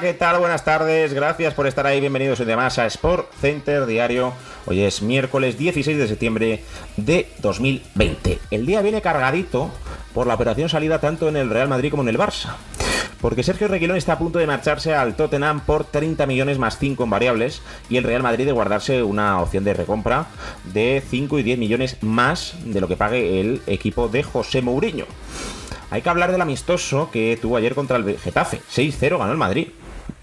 [0.00, 0.38] ¿Qué tal?
[0.38, 4.32] Buenas tardes, gracias por estar ahí, bienvenidos y demás a Sport Center Diario.
[4.64, 6.64] Hoy es miércoles 16 de septiembre
[6.96, 8.38] de 2020.
[8.50, 9.70] El día viene cargadito
[10.14, 12.54] por la operación salida tanto en el Real Madrid como en el Barça.
[13.20, 17.04] Porque Sergio Reguilón está a punto de marcharse al Tottenham por 30 millones más 5
[17.04, 20.26] en variables y el Real Madrid de guardarse una opción de recompra
[20.72, 25.04] de 5 y 10 millones más de lo que pague el equipo de José Mourinho.
[25.90, 28.62] Hay que hablar del amistoso que tuvo ayer contra el Getafe.
[28.74, 29.68] 6-0 ganó el Madrid.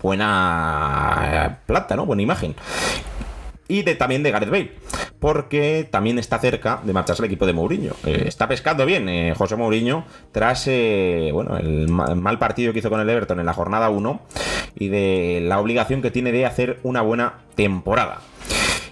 [0.02, 2.06] Buena plata, ¿no?
[2.06, 2.56] Buena imagen.
[3.68, 4.72] Y de, también de Gareth Bale,
[5.20, 7.94] porque también está cerca de marcharse el equipo de Mourinho.
[8.04, 12.80] Eh, está pescando bien eh, José Mourinho tras eh, bueno, el ma- mal partido que
[12.80, 14.22] hizo con el Everton en la jornada 1
[14.76, 18.22] y de la obligación que tiene de hacer una buena temporada.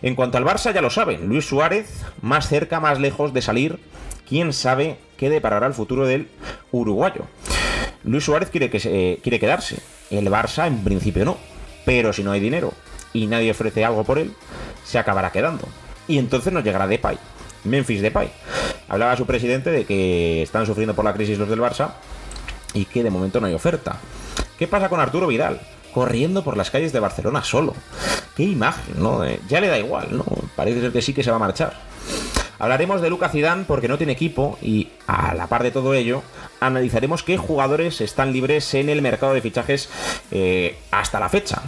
[0.04, 3.80] En cuanto al Barça, ya lo saben, Luis Suárez más cerca, más lejos de salir.
[4.30, 6.28] Quién sabe qué deparará el futuro del
[6.72, 7.24] uruguayo.
[8.08, 9.80] Luis Suárez quiere, que eh, quiere quedarse.
[10.10, 11.38] El Barça, en principio, no.
[11.86, 12.74] Pero si no hay dinero
[13.14, 14.34] y nadie ofrece algo por él,
[14.86, 15.68] se acabará quedando.
[16.08, 17.18] Y entonces nos llegará Depay.
[17.66, 18.32] Memphis Depay.
[18.88, 21.92] Hablaba su presidente de que están sufriendo por la crisis los del Barça
[22.74, 23.98] y que de momento no hay oferta.
[24.58, 25.60] ¿Qué pasa con Arturo Vidal?
[25.94, 27.74] Corriendo por las calles de Barcelona solo.
[28.36, 29.26] Qué imagen, ¿no?
[29.26, 30.26] Eh, ya le da igual, ¿no?
[30.56, 31.74] Parece ser que sí que se va a marchar.
[32.60, 36.24] Hablaremos de Lucas Zidane porque no tiene equipo y a la par de todo ello
[36.60, 39.90] analizaremos qué jugadores están libres en el mercado de fichajes
[40.32, 41.62] eh, hasta la fecha.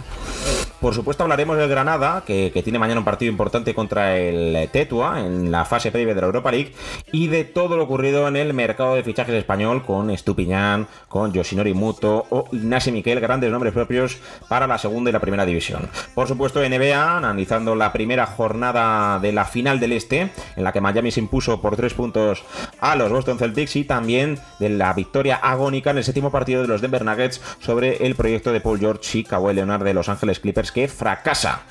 [0.80, 5.20] Por supuesto hablaremos del Granada, que, que tiene mañana un partido importante contra el Tetua
[5.20, 6.72] en la fase previa de la Europa League,
[7.12, 11.74] y de todo lo ocurrido en el mercado de fichajes español con Estupiñán, con Yoshinori
[11.74, 14.18] Muto o Ignasi Miquel, grandes nombres propios
[14.48, 15.88] para la segunda y la primera división.
[16.14, 20.80] Por supuesto NBA, analizando la primera jornada de la final del Este, en la que
[20.80, 22.42] Miami se impuso por tres puntos
[22.80, 26.68] a los Boston Celtics, y también de la victoria agónica en el séptimo partido de
[26.68, 30.40] los Denver Nuggets sobre el proyecto de Paul George y Kawhi Leonard de Los Ángeles
[30.40, 31.62] Clippers que fracasa.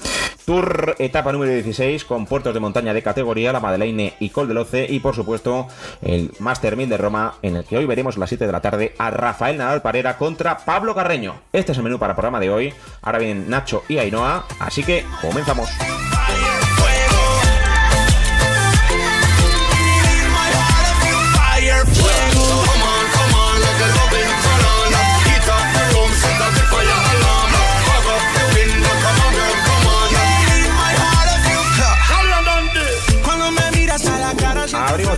[0.45, 4.57] Tour etapa número 16 con puertos de montaña de categoría, la Madeleine y Col del
[4.57, 5.67] Oce y por supuesto
[6.01, 8.59] el Master 1000 de Roma en el que hoy veremos a las 7 de la
[8.59, 11.35] tarde a Rafael Nadal Parera contra Pablo Carreño.
[11.53, 12.73] Este es el menú para el programa de hoy.
[13.03, 15.69] Ahora vienen Nacho y Ainhoa, así que comenzamos.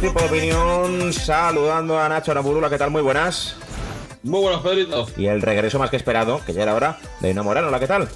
[0.01, 2.89] Tiempo de opinión saludando a Nacho Naburula, ¿qué tal?
[2.89, 3.55] Muy buenas.
[4.23, 5.07] Muy buenos, Pedrito.
[5.15, 8.09] Y el regreso más que esperado, que ya era hora, de Morano, ¿la qué tal?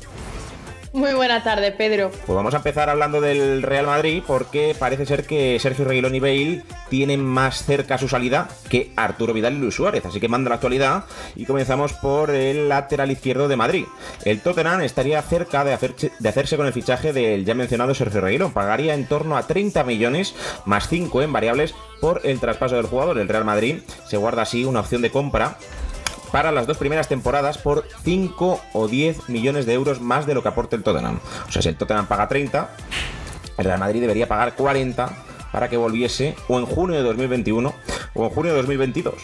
[0.96, 2.10] Muy buena tarde, Pedro.
[2.10, 6.22] Pues vamos a empezar hablando del Real Madrid porque parece ser que Sergio Reguilón y
[6.22, 10.48] Bale tienen más cerca su salida que Arturo Vidal y Luis Suárez, así que manda
[10.48, 11.04] la actualidad
[11.36, 13.84] y comenzamos por el lateral izquierdo de Madrid.
[14.24, 18.22] El Tottenham estaría cerca de, hacerse, de hacerse con el fichaje del ya mencionado Sergio
[18.22, 20.34] Reguilón, pagaría en torno a 30 millones
[20.64, 23.18] más 5 en variables por el traspaso del jugador.
[23.18, 25.58] El Real Madrid se guarda así una opción de compra
[26.32, 30.42] para las dos primeras temporadas por 5 o 10 millones de euros más de lo
[30.42, 31.20] que aporte el Tottenham.
[31.48, 32.70] O sea, si el Tottenham paga 30,
[33.58, 35.10] el Real Madrid debería pagar 40
[35.52, 37.74] para que volviese o en junio de 2021
[38.14, 39.16] o en junio de 2022.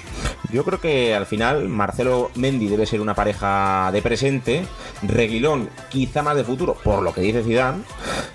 [0.51, 4.65] Yo creo que al final Marcelo Mendy debe ser una pareja de presente,
[5.01, 7.83] Reguilón quizá más de futuro, por lo que dice Zidane.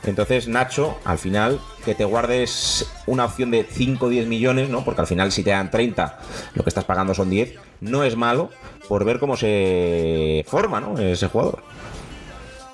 [0.04, 4.84] Entonces Nacho, al final que te guardes una opción de 5 o 10 millones, ¿no?
[4.84, 6.19] Porque al final si te dan 30,
[6.54, 8.50] lo que estás pagando son 10, no es malo
[8.88, 10.98] por ver cómo se forma, ¿no?
[10.98, 11.62] Ese jugador.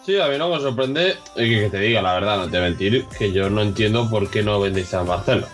[0.05, 3.05] Sí, a mí no me sorprende y que, te diga la verdad, no te mentir,
[3.17, 5.47] que yo no entiendo por qué no vendéis a Marcelo.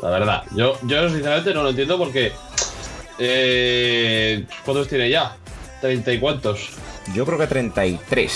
[0.00, 2.32] La verdad, yo, yo sinceramente no lo entiendo porque.
[3.18, 5.36] Eh, ¿Cuántos tiene ya?
[5.82, 6.70] ¿30 y cuántos?
[7.14, 8.32] Yo creo que 33,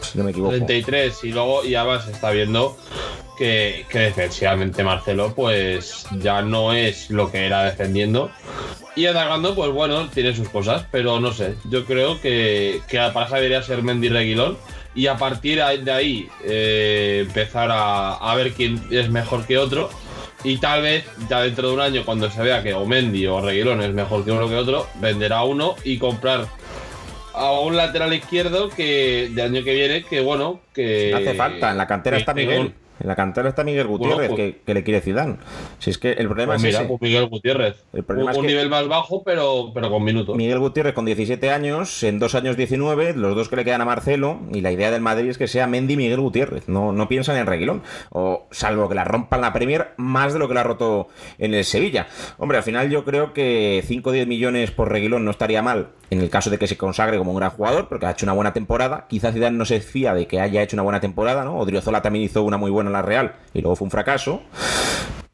[0.00, 0.54] si no me equivoco.
[0.54, 2.78] 33 y luego y además se está viendo
[3.36, 8.30] que, que defensivamente Marcelo pues ya no es lo que era defendiendo
[8.94, 13.12] y atacando pues bueno tiene sus cosas pero no sé yo creo que, que la
[13.12, 14.56] pareja debería ser Mendy Reguilón
[14.96, 19.90] y a partir de ahí eh, empezar a, a ver quién es mejor que otro.
[20.42, 23.82] Y tal vez ya dentro de un año, cuando se vea que Omendi o Reguilón
[23.82, 26.46] es mejor que uno que otro, venderá uno y comprar
[27.34, 31.12] a un lateral izquierdo que de año que viene, que bueno, que.
[31.14, 32.72] Hace falta, en la cantera está Miguel.
[33.00, 35.36] En la cantera está Miguel Gutiérrez, Bueno, pues- que, que le quiere Zidane.
[35.78, 36.88] Si es que el problema Pues es mira, ese.
[36.88, 37.84] pues Miguel Gutiérrez.
[37.92, 40.36] El problema un es un que- nivel más bajo, pero, pero con minutos.
[40.36, 43.84] Miguel Gutiérrez con 17 años, en dos años 19, los dos que le quedan a
[43.84, 47.08] Marcelo, y la idea del Madrid es que sea Mendy y Miguel Gutiérrez, no, no
[47.08, 50.60] piensan en Reguilón, o salvo que la rompan la Premier más de lo que la
[50.60, 51.08] ha roto
[51.38, 52.06] en el Sevilla.
[52.38, 55.88] Hombre, al final yo creo que 5 o 10 millones por Reguilón no estaría mal,
[56.10, 58.32] en el caso de que se consagre como un gran jugador, porque ha hecho una
[58.32, 61.58] buena temporada, quizás Zidane no se fía de que haya hecho una buena temporada, ¿no?
[61.58, 64.42] Odriozola también hizo una muy buena en la Real, y luego fue un fracaso.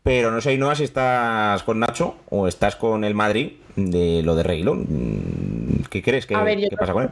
[0.03, 4.35] Pero no sé, Ainhoa, si estás con Nacho o estás con el Madrid de lo
[4.35, 5.85] de Reguilón.
[5.89, 7.11] ¿Qué crees ver, creo- pasa con él?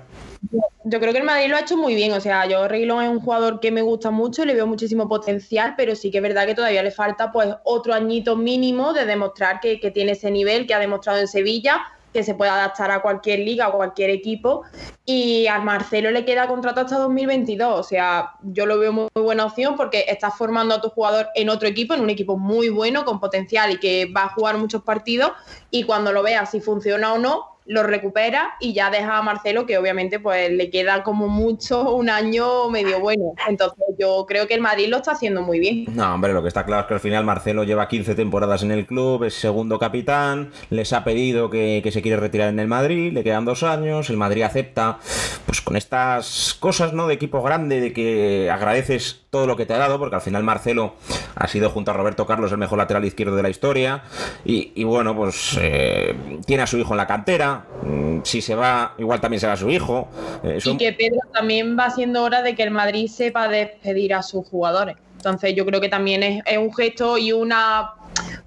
[0.84, 2.12] Yo creo que el Madrid lo ha hecho muy bien.
[2.12, 5.74] O sea, yo Reguilón es un jugador que me gusta mucho, le veo muchísimo potencial,
[5.76, 9.60] pero sí que es verdad que todavía le falta pues otro añito mínimo de demostrar
[9.60, 13.02] que, que tiene ese nivel que ha demostrado en Sevilla, que se puede adaptar a
[13.02, 14.62] cualquier liga o cualquier equipo.
[15.04, 17.78] Y al Marcelo le queda contrato hasta 2022.
[17.78, 21.28] O sea, yo lo veo muy, muy buena opción porque estás formando a tu jugador
[21.34, 24.58] en otro equipo, en un equipo muy bueno, con potencial y que va a jugar
[24.58, 25.32] muchos partidos.
[25.70, 29.64] Y cuando lo veas si funciona o no, lo recupera y ya deja a Marcelo,
[29.64, 33.34] que obviamente pues le queda como mucho un año medio bueno.
[33.48, 35.84] Entonces yo creo que el Madrid lo está haciendo muy bien.
[35.94, 38.72] No, hombre, lo que está claro es que al final Marcelo lleva 15 temporadas en
[38.72, 42.66] el club, es segundo capitán, les ha pedido que, que se quiere retirar en el
[42.66, 44.98] Madrid, le quedan dos años, el Madrid acepta,
[45.46, 47.06] pues con estas cosas, ¿no?
[47.06, 50.42] De equipo grande, de que agradeces todo lo que te ha dado, porque al final
[50.42, 50.94] Marcelo
[51.36, 54.02] ha sido junto a Roberto Carlos el mejor lateral izquierdo de la historia,
[54.44, 56.14] y, y bueno, pues eh,
[56.46, 59.56] tiene a su hijo en la cantera, mm, si se va, igual también se va
[59.56, 60.08] su hijo.
[60.42, 64.22] eh, Y que Pedro también va siendo hora de que el Madrid sepa despedir a
[64.22, 64.96] sus jugadores.
[65.16, 67.92] Entonces yo creo que también es, es un gesto y una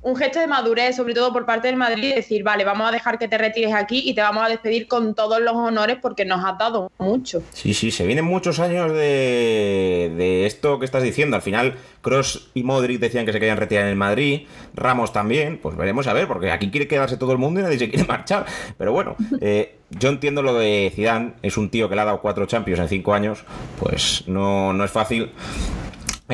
[0.03, 3.17] un gesto de madurez, sobre todo por parte del Madrid, decir, vale, vamos a dejar
[3.17, 6.43] que te retires aquí y te vamos a despedir con todos los honores porque nos
[6.43, 7.41] has dado mucho.
[7.51, 11.37] Sí, sí, se vienen muchos años de, de esto que estás diciendo.
[11.37, 14.41] Al final, Cross y Modric decían que se querían retirar en el Madrid,
[14.75, 17.79] Ramos también, pues veremos a ver, porque aquí quiere quedarse todo el mundo y nadie
[17.79, 18.45] se quiere marchar.
[18.77, 22.21] Pero bueno, eh, yo entiendo lo de Zidane, es un tío que le ha dado
[22.21, 23.45] cuatro Champions en cinco años,
[23.79, 25.31] pues no, no es fácil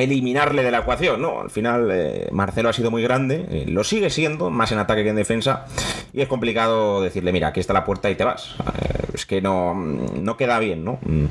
[0.02, 1.40] eliminarle de la ecuación, ¿no?
[1.40, 5.02] Al final eh, Marcelo ha sido muy grande, eh, lo sigue siendo, más en ataque
[5.02, 5.66] que en defensa,
[6.12, 8.54] y es complicado decirle, mira, aquí está la puerta y te vas.
[8.60, 10.98] Eh, es que no, no queda bien, ¿no?
[11.02, 11.26] Mm,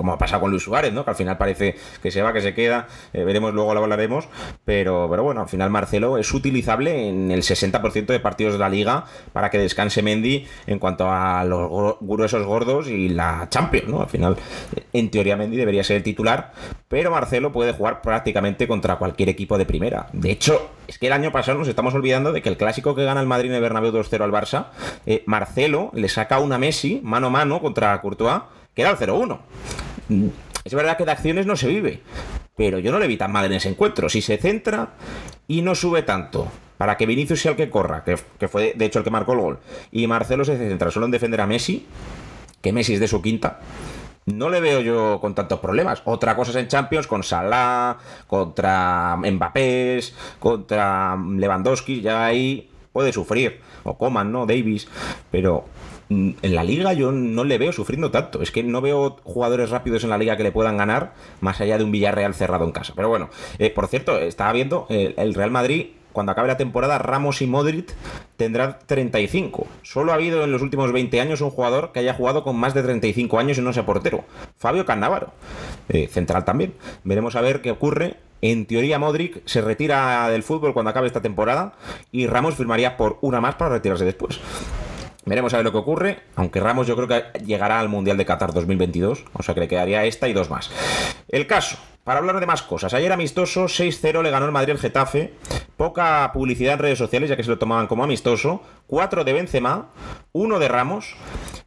[0.00, 1.04] Como ha pasado con Luis Suárez, ¿no?
[1.04, 4.30] Que al final parece que se va, que se queda, eh, veremos luego lo hablaremos,
[4.64, 8.70] pero, pero bueno, al final Marcelo es utilizable en el 60% de partidos de la
[8.70, 9.04] liga
[9.34, 14.00] para que descanse Mendy en cuanto a los gruesos gordos y la Champions, ¿no?
[14.00, 14.38] Al final,
[14.94, 16.52] en teoría Mendy debería ser el titular,
[16.88, 20.06] pero Marcelo puede jugar prácticamente contra cualquier equipo de primera.
[20.14, 23.04] De hecho, es que el año pasado nos estamos olvidando de que el clásico que
[23.04, 24.68] gana el Madrid en el Bernabéu 2-0 al Barça,
[25.04, 28.40] eh, Marcelo le saca una Messi mano a mano contra Courtois,
[28.74, 29.38] que era el 0-1.
[30.10, 30.28] Mm,
[30.64, 32.00] Es verdad que de acciones no se vive,
[32.56, 34.08] pero yo no le vi tan mal en ese encuentro.
[34.08, 34.90] Si se centra
[35.48, 38.98] y no sube tanto para que Vinicius sea el que corra, que, fue de hecho
[38.98, 39.58] el que marcó el gol,
[39.92, 41.86] y Marcelo se centra solo en defender a Messi,
[42.60, 43.60] que Messi es de su quinta,
[44.26, 46.02] no le veo yo con tantos problemas.
[46.04, 50.00] Otra cosa es en Champions con Salah, contra Mbappé,
[50.38, 53.60] contra Lewandowski, ya ahí puede sufrir.
[53.82, 54.46] O Coman, ¿no?
[54.46, 54.88] Davis.
[55.30, 55.64] Pero
[56.10, 58.42] en la liga yo no le veo sufriendo tanto.
[58.42, 61.78] Es que no veo jugadores rápidos en la liga que le puedan ganar más allá
[61.78, 62.92] de un Villarreal cerrado en casa.
[62.96, 65.86] Pero bueno, eh, por cierto, estaba viendo eh, el Real Madrid.
[66.12, 67.94] Cuando acabe la temporada, Ramos y Modric
[68.36, 69.68] tendrán 35.
[69.82, 72.74] Solo ha habido en los últimos 20 años un jugador que haya jugado con más
[72.74, 74.24] de 35 años y no sea portero.
[74.58, 75.32] Fabio Cannavaro,
[75.88, 76.74] eh, central también.
[77.04, 78.16] Veremos a ver qué ocurre.
[78.42, 81.74] En teoría, Modric se retira del fútbol cuando acabe esta temporada
[82.10, 84.40] y Ramos firmaría por una más para retirarse después.
[85.26, 88.24] Veremos a ver lo que ocurre, aunque Ramos yo creo que llegará al Mundial de
[88.24, 90.70] Qatar 2022, o sea que le quedaría esta y dos más.
[91.28, 94.78] El caso, para hablar de más cosas, ayer amistoso 6-0 le ganó el Madrid al
[94.78, 95.34] Getafe,
[95.76, 99.90] poca publicidad en redes sociales ya que se lo tomaban como amistoso, 4 de Benzema,
[100.32, 101.14] 1 de Ramos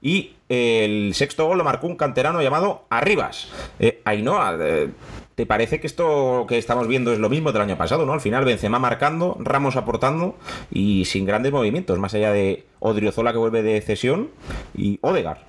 [0.01, 3.49] y el sexto gol lo marcó un canterano llamado Arribas.
[3.79, 4.89] Eh, Ainhoa, eh,
[5.35, 8.13] ¿Te parece que esto que estamos viendo es lo mismo del año pasado, no?
[8.13, 10.35] Al final Benzema marcando, Ramos aportando
[10.71, 14.29] y sin grandes movimientos, más allá de Odriozola que vuelve de cesión
[14.75, 15.45] y Odegar.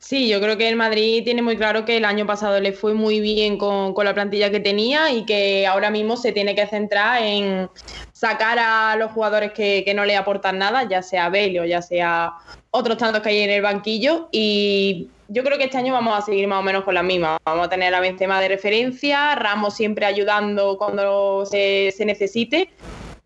[0.00, 2.92] Sí, yo creo que el Madrid tiene muy claro que el año pasado le fue
[2.92, 6.66] muy bien con, con la plantilla que tenía y que ahora mismo se tiene que
[6.66, 7.70] centrar en
[8.12, 11.80] sacar a los jugadores que, que no le aportan nada, ya sea Bale o ya
[11.80, 12.34] sea
[12.70, 16.22] otros tantos que hay en el banquillo, y yo creo que este año vamos a
[16.22, 17.38] seguir más o menos con la misma.
[17.44, 22.70] Vamos a tener a Benzema de referencia, Ramos siempre ayudando cuando se, necesite.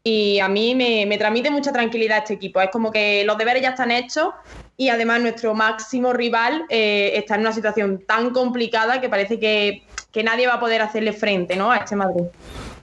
[0.04, 2.60] Y a mí me, me transmite mucha tranquilidad este equipo.
[2.60, 4.28] Es como que los deberes ya están hechos
[4.80, 9.82] y además nuestro máximo rival eh, está en una situación tan complicada que parece que,
[10.22, 11.70] nadie va a poder hacerle frente ¿no?
[11.70, 12.24] a este Madrid.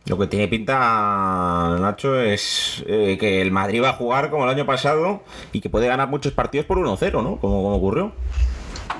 [0.06, 4.50] Lo que tiene pinta, Nacho, es eh, que el Madrid va a jugar como el
[4.50, 7.40] año pasado y que puede ganar muchos partidos por 1-0, ¿no?
[7.40, 8.14] Como ocurrió.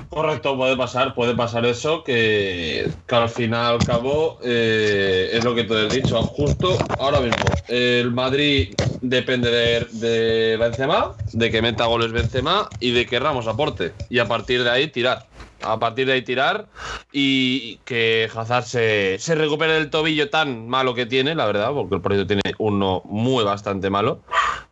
[0.08, 5.54] Correcto, puede pasar, puede pasar eso, que, que al final al cabo eh, es lo
[5.54, 6.22] que te he dicho.
[6.22, 12.92] Justo ahora mismo, el Madrid depende de, de Benzema, de que meta goles Benzema y
[12.92, 13.92] de que Ramos aporte.
[14.08, 15.26] Y a partir de ahí tirar.
[15.62, 16.66] A partir de ahí tirar
[17.12, 21.94] y que Hazard se, se recupere del tobillo tan malo que tiene, la verdad, porque
[21.94, 24.20] el proyecto tiene uno muy bastante malo.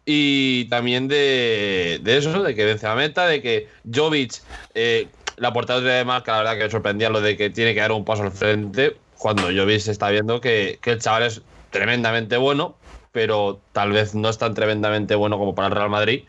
[0.04, 4.42] Y también de, de eso, de que Benzema meta, de que Jovic,
[4.74, 7.80] eh, la portada de que la verdad que me sorprendía lo de que tiene que
[7.80, 11.42] dar un paso al frente, cuando Jovic se está viendo que, que el chaval es
[11.70, 12.76] tremendamente bueno,
[13.12, 16.24] pero tal vez no es tan tremendamente bueno como para el Real Madrid.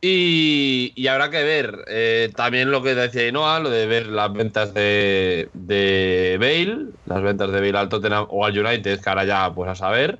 [0.00, 4.32] Y, y habrá que ver eh, también lo que decía Inoa, lo de ver las
[4.32, 9.24] ventas de, de Bale, las ventas de Bale al Tottenham o al United, que ahora
[9.24, 10.18] ya pues a saber.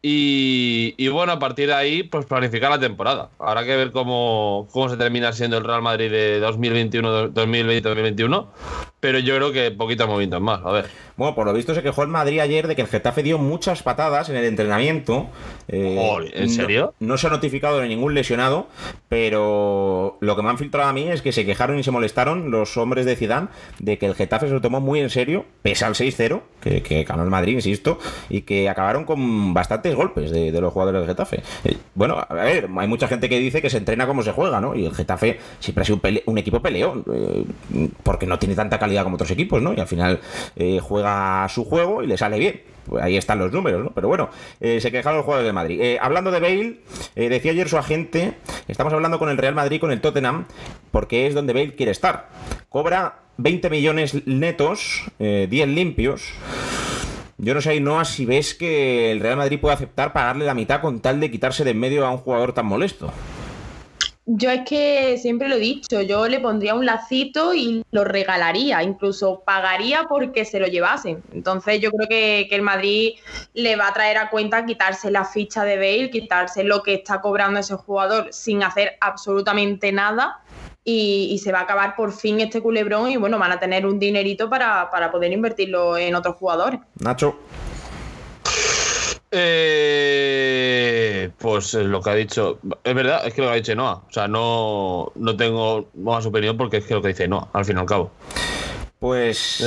[0.00, 3.30] Y, y bueno, a partir de ahí, pues planificar la temporada.
[3.38, 8.46] Habrá que ver cómo, cómo se termina siendo el Real Madrid de 2021, 2020-2021.
[9.00, 10.60] Pero yo creo que poquitos movimientos más.
[10.64, 10.86] A ver.
[11.16, 13.82] Bueno, por lo visto se quejó el Madrid ayer de que el Getafe dio muchas
[13.82, 15.26] patadas en el entrenamiento.
[15.66, 16.94] Eh, ¿en serio?
[17.00, 18.68] No, se ha notificado de ningún lesionado,
[19.08, 22.50] pero lo que me han filtrado a mí es que se quejaron y se molestaron
[22.50, 23.48] los hombres de Zidane
[23.80, 27.04] de que el Getafe se lo tomó muy en serio, pese al 6-0, que, que
[27.04, 29.54] ganó el Madrid, insisto, y que acabaron con
[29.94, 31.42] golpes de, los jugadores del Getafe.
[31.64, 34.60] Eh, bueno, a ver, hay mucha gente que dice que se entrena como se juega,
[34.60, 34.74] ¿no?
[34.74, 37.44] Y el Getafe siempre ha sido un, equipo peleón, eh,
[38.02, 39.72] porque no tiene tanta calidad como otros equipos, ¿no?
[39.74, 40.20] Y al final
[40.56, 42.60] eh, juega su juego y le sale bien.
[42.86, 43.90] Pues ahí están los números, ¿no?
[43.90, 44.30] Pero bueno,
[44.60, 45.96] se quejaron los jugadores de Madrid.
[46.00, 46.80] Hablando de Bale,
[47.14, 50.46] decía ayer su agente, estamos hablando con el Real Madrid, con el Tottenham,
[50.90, 52.30] porque es donde Bale quiere estar.
[52.70, 56.32] Cobra 20 millones netos, eh, 10 limpios.
[57.40, 60.80] Yo no sé, Ainhoa, si ves que el Real Madrid puede aceptar pagarle la mitad
[60.80, 63.12] con tal de quitarse de en medio a un jugador tan molesto.
[64.26, 68.82] Yo es que siempre lo he dicho, yo le pondría un lacito y lo regalaría,
[68.82, 71.22] incluso pagaría porque se lo llevasen.
[71.32, 73.14] Entonces yo creo que, que el Madrid
[73.54, 77.20] le va a traer a cuenta quitarse la ficha de Bale, quitarse lo que está
[77.20, 80.42] cobrando ese jugador sin hacer absolutamente nada
[80.88, 83.84] y, y se va a acabar por fin este culebrón y bueno, van a tener
[83.84, 86.80] un dinerito para, para poder invertirlo en otros jugadores.
[87.00, 87.36] Nacho,
[89.30, 92.58] Eh, pues lo que ha dicho.
[92.82, 94.02] Es verdad, es que lo que ha dicho Noah.
[94.08, 97.64] O sea, no, no tengo más opinión porque es que lo que dice Noah, al
[97.66, 98.10] fin y al cabo.
[98.98, 99.62] pues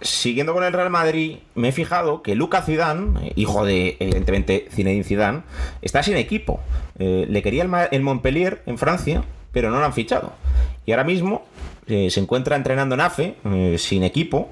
[0.00, 4.68] siguiendo con el Real Madrid, me he fijado que Lucas Zidane, eh, hijo de evidentemente
[4.70, 5.42] Zinedine Zidane,
[5.82, 6.60] está sin equipo.
[6.98, 10.32] Eh, le quería el, Ma- el Montpellier en Francia, pero no lo han fichado.
[10.84, 11.46] Y ahora mismo
[11.86, 14.50] eh, se encuentra entrenando en AFE, eh, sin equipo.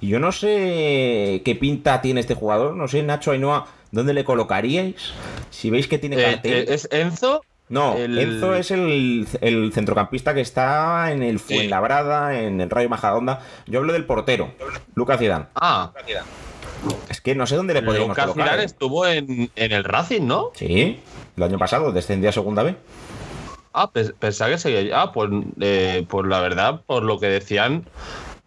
[0.00, 4.24] Y yo no sé qué pinta tiene este jugador, no sé, Nacho Ainhoa, ¿dónde le
[4.24, 5.12] colocaríais?
[5.50, 6.68] Si veis que tiene Eh, cartel.
[6.68, 7.42] ¿Es Enzo?
[7.70, 12.88] No, el- Enzo es el, el centrocampista que está en el Fuenlabrada, en el Rayo
[12.88, 13.40] Majadahonda.
[13.66, 14.52] Yo hablo del portero,
[14.94, 15.46] Lucas Zidane.
[15.54, 15.92] Ah,
[17.10, 18.44] Es que no sé dónde le podríamos Lucas colocar.
[18.46, 18.66] Zidane ¿eh?
[18.66, 20.50] estuvo en, en el Racing, ¿no?
[20.54, 20.98] Sí,
[21.36, 22.74] el año pasado descendía a segunda B.
[23.72, 25.00] Ah, pens- pensaba que seguía.
[25.00, 27.84] Ah, pues, eh, pues la verdad, por lo que decían,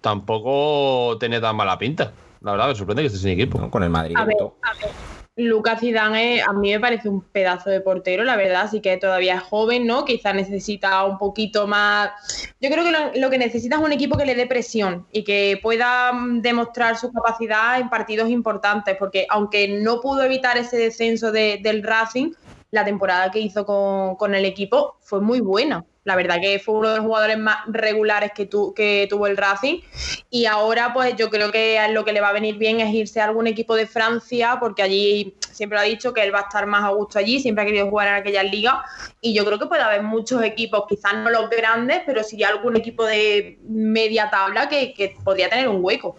[0.01, 2.11] tampoco tenía tan mala pinta.
[2.41, 3.59] La verdad, me sorprende que esté sin equipo.
[3.59, 3.69] ¿no?
[3.69, 4.15] Con el Madrid.
[4.17, 4.95] A ver, a ver,
[5.37, 8.97] Lucas Zidane es- a mí me parece un pedazo de portero, la verdad, sí que
[8.97, 10.03] todavía es joven, ¿no?
[10.05, 12.11] Quizás necesita un poquito más.
[12.59, 15.23] Yo creo que lo, lo que necesita es un equipo que le dé presión y
[15.23, 20.77] que pueda mm, demostrar su capacidad en partidos importantes, porque aunque no pudo evitar ese
[20.77, 22.31] descenso de- del Racing,
[22.71, 25.85] la temporada que hizo con, con el equipo fue muy buena.
[26.03, 29.37] La verdad que fue uno de los jugadores más regulares que, tu- que tuvo el
[29.37, 29.81] Racing.
[30.29, 33.19] Y ahora, pues yo creo que lo que le va a venir bien es irse
[33.21, 36.65] a algún equipo de Francia, porque allí siempre ha dicho que él va a estar
[36.65, 38.75] más a gusto allí, siempre ha querido jugar en aquellas ligas.
[39.19, 42.75] Y yo creo que puede haber muchos equipos, quizás no los grandes, pero sí algún
[42.77, 46.17] equipo de media tabla que, que podría tener un hueco.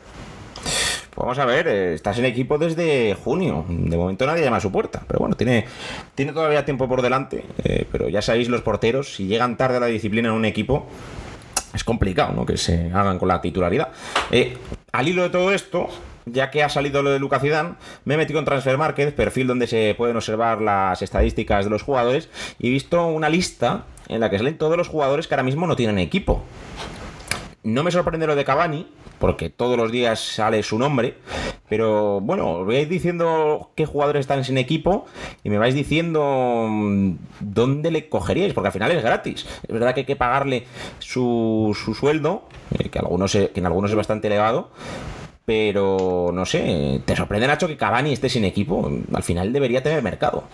[1.15, 3.67] Pues vamos a ver, eh, estás en equipo desde junio.
[3.69, 5.03] De momento nadie llama a su puerta.
[5.07, 5.67] Pero bueno, tiene,
[6.15, 7.45] tiene todavía tiempo por delante.
[7.65, 10.87] eh, pero ya sabéis, los porteros, si llegan tarde a la disciplina en un equipo,
[11.75, 12.47] es complicado, ¿no?
[12.47, 13.89] Que se hagan con la titularidad.
[14.31, 14.57] Eh,
[14.93, 15.89] al hilo de todo esto,
[16.25, 17.75] ya que ha salido lo de Lucas Zidane,
[18.07, 21.83] me he metido en Transfer Market, perfil donde se pueden observar las estadísticas de los
[21.83, 25.43] jugadores, y he visto una lista en la que salen todos los jugadores que ahora
[25.43, 26.43] mismo no tienen equipo.
[27.65, 28.87] no me sorprende lo de Cavani,
[29.23, 31.15] porque todos los días sale su nombre,
[31.69, 35.07] pero bueno, os vais diciendo qué jugadores están sin equipo
[35.45, 39.47] y me vais diciendo mm, dónde le cogeríais, porque al final es gratis.
[39.63, 40.67] Es verdad que hay que pagarle
[40.99, 42.99] su, su sueldo, eh, que,
[43.55, 44.73] que en algunos es bastante elevado,
[45.45, 48.91] pero no sé, ¿te sorprende Nacho que Cavani esté sin equipo?
[49.15, 50.49] Al final debería tener mercado.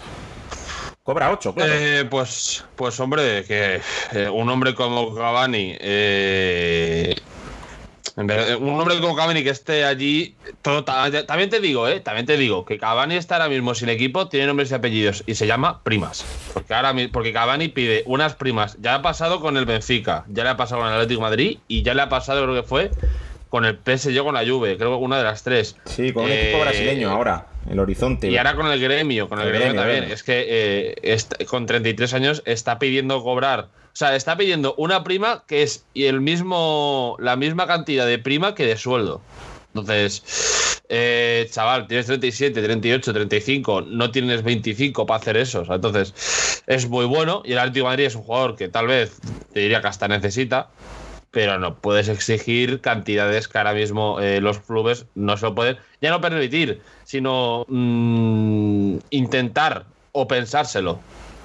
[1.09, 1.73] Cobra 8, claro.
[1.75, 3.81] Eh, pues, pues hombre, que
[4.13, 7.17] eh, un hombre como Cavani, eh,
[8.23, 12.65] un hombre como Cavani que esté allí, todo, también te digo, eh, también te digo
[12.65, 16.25] que Cavani está ahora mismo sin equipo, tiene nombres y apellidos y se llama primas,
[16.53, 20.51] porque ahora porque Cavani pide unas primas, ya ha pasado con el Benfica, ya le
[20.51, 22.91] ha pasado con el Atlético de Madrid y ya le ha pasado creo que fue
[23.49, 25.75] con el PSG con la Juve, creo que una de las tres.
[25.87, 28.29] Sí, con un equipo Eh, brasileño ahora, el Horizonte.
[28.31, 29.99] y ahora con el gremio, con el, El gremio, gremio, también.
[30.01, 30.15] gremio.
[30.15, 33.69] Es que eh, est- con 33 años está pidiendo cobrar.
[33.99, 38.55] O sea, está pidiendo una prima que es el mismo, la misma cantidad de prima
[38.55, 39.21] que de sueldo.
[39.75, 45.63] Entonces, eh, chaval, tienes 37, 38, 35, no tienes 25 para hacer eso.
[45.63, 47.43] O sea, entonces, es muy bueno.
[47.45, 49.19] Y el Atlético Madrid es un jugador que tal vez
[49.53, 50.69] te diría que hasta necesita
[51.33, 55.77] pero no puedes exigir cantidades que ahora mismo eh, los clubes no se lo pueden,
[56.01, 61.01] ya no permitir, sino mm, intentar o pensárselo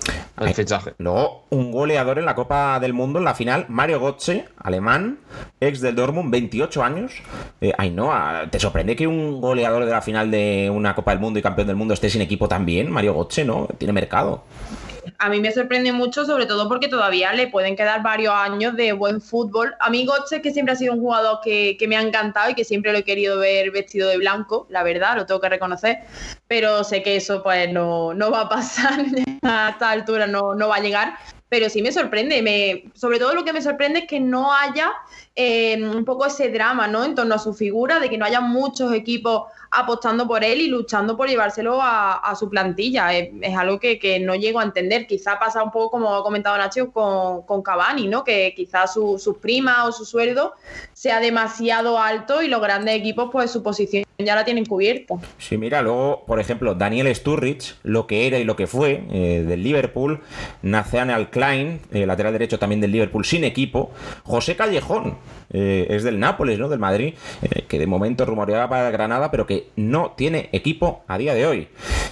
[0.10, 0.53] el Ay.
[0.53, 0.93] fichaje.
[0.98, 5.19] Luego, un goleador en la Copa del Mundo en la final, Mario Götze, alemán,
[5.60, 7.13] ex del Dortmund, 28 años.
[7.62, 11.39] Eh, Ainhoa, ¿te sorprende que un goleador de la final de una Copa del Mundo
[11.39, 12.91] y campeón del mundo esté sin equipo también?
[12.91, 13.67] Mario Götze, ¿no?
[13.77, 14.43] Tiene mercado.
[15.17, 18.93] A mí me sorprende mucho, sobre todo porque todavía le pueden quedar varios años de
[18.93, 19.75] buen fútbol.
[19.79, 22.55] A mí Götze, que siempre ha sido un jugador que, que me ha encantado y
[22.55, 26.00] que siempre lo he querido ver vestido de blanco, la verdad, lo tengo que reconocer,
[26.48, 29.00] pero sé que eso pues no, no va a pasar
[29.41, 31.15] a esta altura, no, no va a llegar.
[31.50, 34.91] Pero sí me sorprende, me, sobre todo lo que me sorprende es que no haya
[35.36, 37.03] eh, un poco ese drama ¿no?
[37.03, 39.43] en torno a su figura, de que no haya muchos equipos
[39.74, 43.13] apostando por él y luchando por llevárselo a, su plantilla.
[43.13, 45.08] Es, algo que, que no llego a entender.
[45.08, 48.24] Quizá pasa un poco como ha comentado Nacho con, con Cavani, ¿no?
[48.24, 50.53] que quizá su, sus primas o su sueldo
[50.94, 55.16] sea demasiado alto y los grandes equipos pues su posición ya la tienen cubierta.
[55.38, 59.44] Sí, mira, luego, por ejemplo, Daniel Sturridge, lo que era y lo que fue eh,
[59.48, 60.22] del Liverpool,
[60.62, 63.92] Nathaniel Klein, eh, lateral derecho también del Liverpool, sin equipo,
[64.24, 65.18] José Callejón,
[65.53, 66.68] eh, es del Nápoles, ¿no?
[66.68, 71.17] Del Madrid, eh, que de momento rumoreaba para Granada, pero que no tiene equipo a
[71.17, 71.67] día de hoy.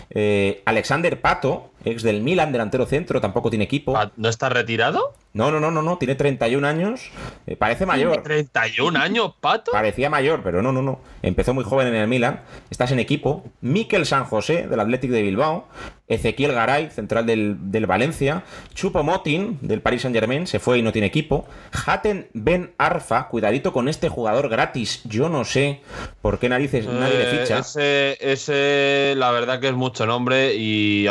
[0.10, 3.96] Eh, Alexander Pato, ex del Milan, delantero centro, tampoco tiene equipo.
[3.98, 5.14] Ah, ¿No está retirado?
[5.34, 7.10] No, no, no, no, no, tiene 31 años,
[7.48, 8.22] eh, parece mayor.
[8.22, 9.72] 31 años, pato.
[9.72, 11.00] Parecía mayor, pero no, no, no.
[11.22, 12.42] Empezó muy joven en el Milan.
[12.70, 13.46] Estás en equipo.
[13.62, 15.68] Miquel San José, del Athletic de Bilbao.
[16.10, 18.44] Ezequiel Garay, central del, del Valencia.
[18.74, 21.46] Chupo Motin, del Paris Saint Germain, se fue y no tiene equipo.
[21.86, 25.02] Haten Ben Arfa, cuidadito con este jugador gratis.
[25.06, 25.80] Yo no sé
[26.22, 27.60] por qué narices nadie le Eh, ficha.
[27.60, 31.08] ese, ese, la verdad que es mucho nombre y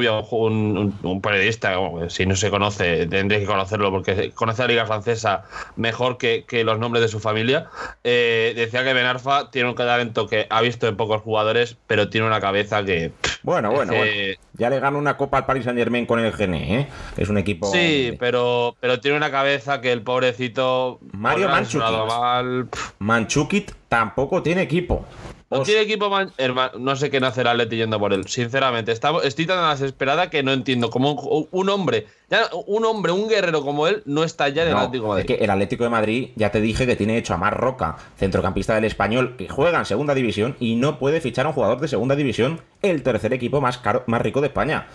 [0.00, 1.74] Un, un, un periodista,
[2.08, 5.44] si no se conoce, tendréis que conocerlo porque conoce la liga francesa
[5.76, 7.68] mejor que, que los nombres de su familia.
[8.04, 12.26] eh, decía que Benarfa tiene un talento que ha visto en pocos jugadores, pero tiene
[12.26, 13.12] una cabeza que...
[13.42, 14.50] Bueno, bueno, eh, bueno.
[14.54, 16.88] Ya le ganó una copa al Paris Saint Germain con el Gene, ¿eh?
[17.16, 17.70] Es un equipo.
[17.72, 20.98] Sí, pero, pero tiene una cabeza que el pobrecito...
[21.12, 25.06] Mario mal, pff, Manchukit tampoco tiene equipo.
[25.50, 26.30] No tiene equipo, man-
[26.78, 28.26] no sé qué nacer Atleti yendo por él.
[28.28, 33.10] Sinceramente, está- estoy tan desesperada que no entiendo cómo un, un hombre, ya un hombre,
[33.10, 35.36] un guerrero como él, no está ya en el No, Atlético de es Madrid.
[35.38, 38.76] que el Atlético de Madrid, ya te dije que tiene hecho a Mar Roca, centrocampista
[38.76, 41.88] del español, que juega en segunda división y no puede fichar a un jugador de
[41.88, 44.86] segunda división, el tercer equipo más caro, más rico de España.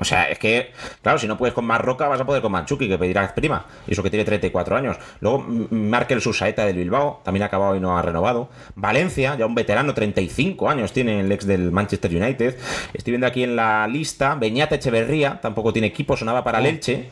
[0.00, 2.52] O sea, es que, claro, si no puedes con Mar Roca, vas a poder con
[2.52, 3.66] Manchuki, que pedirás prima.
[3.86, 4.96] Y eso que tiene 34 años.
[5.20, 8.48] Luego, Markel Susaeta del Bilbao, también ha acabado y no ha renovado.
[8.74, 12.56] Valencia, ya un veterano, 35 años tiene el ex del Manchester United.
[12.94, 17.10] Estoy viendo aquí en la lista, Beñat Echeverría, tampoco tiene equipo, sonaba para el Elche.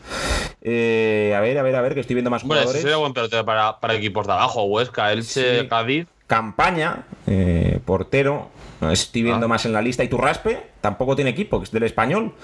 [0.62, 2.80] Eh, a ver, a ver, a ver, que estoy viendo más ese jugadores.
[2.82, 5.68] sería buen pelotero para, para equipos de abajo, Huesca, Elche, Sí.
[5.68, 6.06] Cádiz.
[6.26, 8.48] Campaña, eh, portero.
[8.80, 9.48] Estoy viendo Ah.
[9.48, 10.04] más en la lista.
[10.04, 12.34] Y Turraspe tampoco tiene equipo, que es del español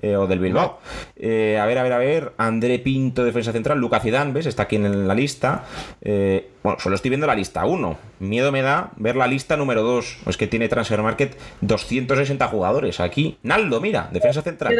[0.00, 0.78] eh, o del Bilbao.
[1.16, 2.32] Eh, a ver, a ver, a ver.
[2.38, 3.78] André Pinto, defensa central.
[3.78, 4.46] Lucas Zidane, ¿ves?
[4.46, 5.64] Está aquí en la lista.
[6.00, 7.98] Eh, bueno, solo estoy viendo la lista 1.
[8.20, 10.18] Miedo me da ver la lista número 2.
[10.26, 13.00] Es que tiene Transfer Market 260 jugadores.
[13.00, 14.76] Aquí, Naldo, mira, defensa central.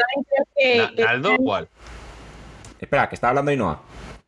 [0.96, 1.68] ¿Naldo cuál?
[2.80, 3.80] Espera, que está hablando Ainhoa.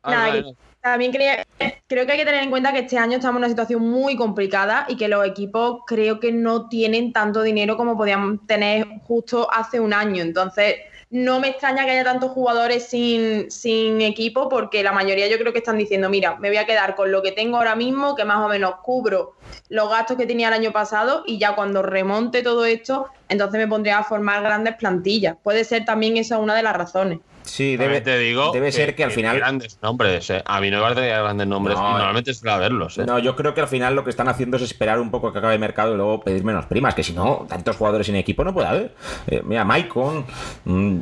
[0.03, 0.41] Ah,
[0.83, 3.89] También creo que hay que tener en cuenta que este año estamos en una situación
[3.89, 8.85] muy complicada y que los equipos creo que no tienen tanto dinero como podían tener
[9.07, 10.21] justo hace un año.
[10.21, 10.75] Entonces,
[11.09, 15.53] no me extraña que haya tantos jugadores sin, sin equipo, porque la mayoría yo creo
[15.53, 18.25] que están diciendo, mira, me voy a quedar con lo que tengo ahora mismo, que
[18.25, 19.35] más o menos cubro
[19.69, 23.69] los gastos que tenía el año pasado y ya cuando remonte todo esto, entonces me
[23.69, 25.37] pondría a formar grandes plantillas.
[25.41, 27.19] Puede ser también esa una de las razones.
[27.43, 29.37] Sí, debe, te digo debe ser que al final.
[29.37, 30.41] Grandes nombres, eh.
[30.45, 31.77] A mí no me parece grandes nombres.
[31.77, 31.91] No, eh.
[31.93, 33.05] normalmente suele verlos, eh.
[33.05, 35.39] No, yo creo que al final lo que están haciendo es esperar un poco que
[35.39, 38.43] acabe el mercado y luego pedir menos primas, que si no, tantos jugadores sin equipo
[38.43, 38.95] no puede haber.
[39.27, 40.25] Eh, mira, Maicon,
[40.65, 40.99] mm,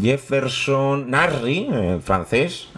[0.00, 1.68] Jefferson, Narri,
[2.02, 2.68] francés.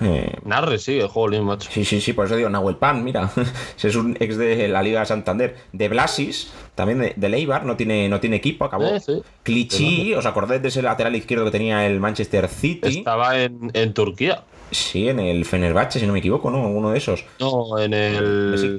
[0.45, 1.71] Narre, sí, el juego Lean, macho.
[1.71, 3.31] Sí, sí, sí, por eso digo Nahuel Pan, mira.
[3.77, 5.57] Ese es un ex de la Liga Santander.
[5.73, 8.99] De Blasis, también de, de Leibar, no tiene, no tiene equipo, acabó.
[8.99, 9.23] Sí, sí.
[9.43, 13.02] Clichy, ¿os acordáis de ese lateral izquierdo que tenía el Manchester City?
[13.03, 14.43] Estaba en, en Turquía.
[14.71, 16.67] Sí, en el Fenerbahce, si no me equivoco, ¿no?
[16.67, 17.25] Uno de esos.
[17.39, 18.79] No, en el.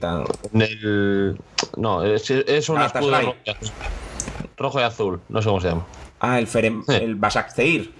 [0.54, 1.38] En el.
[1.78, 3.26] No, es, es un escudo Galatasaray.
[3.26, 3.72] rojo y azul.
[4.58, 5.86] Rojo y azul, no sé cómo se llama.
[6.20, 6.94] Ah, el, Ferem, Sí.
[6.96, 7.92] el Basakceir.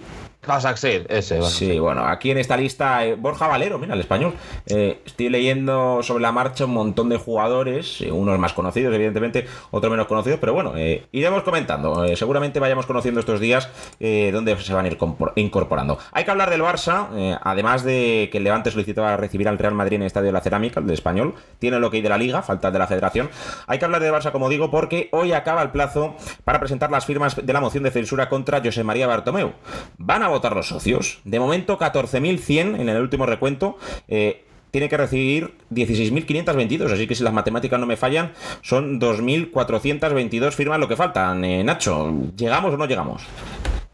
[0.46, 1.42] Basaksehir, ese.
[1.42, 4.34] Sí, bueno, aquí en esta lista eh, Borja Valero, mira, el español.
[4.66, 9.46] Eh, estoy leyendo sobre la marcha un montón de jugadores, eh, unos más conocidos, evidentemente,
[9.70, 10.72] otros menos conocidos, pero bueno,
[11.12, 12.04] iremos comentando.
[12.16, 14.98] Seguramente vayamos conociendo estos días dónde se van a ir
[15.36, 15.98] incorporando.
[16.12, 19.96] Hay que hablar del Barça, además de que el Levante solicitaba recibir al Real Madrid
[19.96, 21.34] en el Estadio de la Cerámica, el de español.
[21.58, 23.30] Tiene lo que hay de la Liga, falta de la Federación.
[23.66, 27.06] Hay que hablar del Barça, como digo, porque hoy acaba el plazo para presentar las
[27.06, 29.52] firmas de la moción de censura contra José María Bartomeu.
[29.98, 31.20] Van a votar los socios.
[31.24, 33.78] De momento, 14.100 en el último recuento.
[34.08, 40.50] Eh, tiene que recibir 16.522, así que si las matemáticas no me fallan, son 2.422
[40.50, 41.44] firmas lo que faltan.
[41.44, 43.22] Eh, Nacho, ¿llegamos o no llegamos?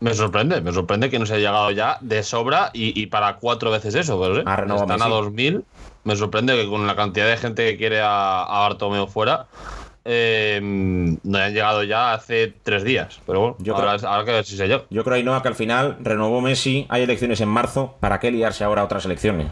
[0.00, 3.36] Me sorprende, me sorprende que no se haya llegado ya de sobra y, y para
[3.36, 4.18] cuatro veces eso.
[4.46, 5.10] Ah, renova están a Messi.
[5.10, 5.64] 2000.
[6.04, 9.48] Me sorprende que con la cantidad de gente que quiere a, a Bartomeu fuera,
[10.04, 13.20] eh, no hayan llegado ya hace tres días.
[13.26, 14.84] Pero bueno, Yo ahora, creo- ahora que ver si se llega.
[14.90, 18.64] Yo creo, Ainhoa, que al final renovó Messi, hay elecciones en marzo, ¿para qué liarse
[18.64, 19.46] ahora a otras elecciones?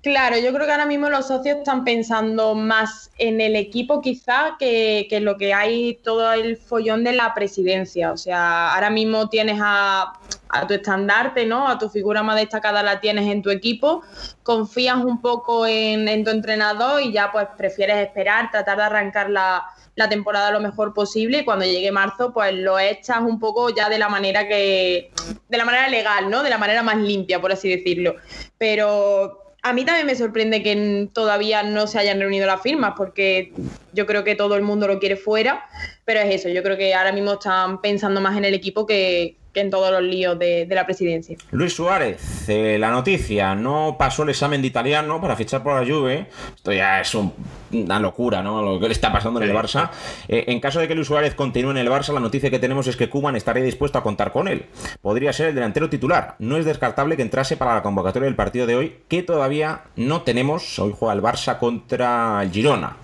[0.00, 4.54] Claro, yo creo que ahora mismo los socios están pensando más en el equipo quizá
[4.58, 8.12] que, que lo que hay todo el follón de la presidencia.
[8.12, 10.12] O sea, ahora mismo tienes a,
[10.48, 11.68] a tu estandarte, ¿no?
[11.68, 14.02] A tu figura más destacada la tienes en tu equipo,
[14.42, 19.64] confías un poco en, tu entrenador y ya pues prefieres esperar, tratar de arrancar la,
[19.94, 23.88] la temporada lo mejor posible y cuando llegue marzo pues lo echas un poco ya
[23.88, 25.10] de la manera que,
[25.48, 26.42] de la manera legal, ¿no?
[26.42, 28.16] De la manera más limpia, por así decirlo.
[28.56, 33.52] Pero a mí también me sorprende que todavía no se hayan reunido las firmas, porque
[33.92, 35.66] yo creo que todo el mundo lo quiere fuera,
[36.04, 39.36] pero es eso, yo creo que ahora mismo están pensando más en el equipo que
[39.58, 41.36] en todos los líos de, de la presidencia.
[41.50, 45.86] Luis Suárez, eh, la noticia, no pasó el examen de italiano para fichar por la
[45.86, 46.26] Juve.
[46.56, 47.32] Esto ya es un-
[47.70, 48.62] una locura, ¿no?
[48.62, 49.90] Lo que le está pasando en el Barça.
[50.26, 52.86] Eh, en caso de que Luis Suárez continúe en el Barça, la noticia que tenemos
[52.86, 54.64] es que Kuman estaría dispuesto a contar con él.
[55.02, 56.36] Podría ser el delantero titular.
[56.38, 60.22] No es descartable que entrase para la convocatoria del partido de hoy, que todavía no
[60.22, 60.78] tenemos.
[60.78, 62.96] Hoy juega el Barça contra el Girona.